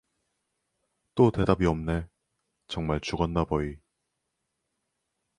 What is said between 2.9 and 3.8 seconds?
죽었나버이.